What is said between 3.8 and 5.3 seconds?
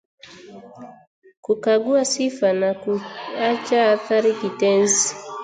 athari kitenzi